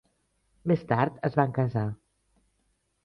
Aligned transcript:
Més 0.71 0.85
tard 0.93 1.21
es 1.29 1.37
van 1.41 1.53
casar. 1.59 1.85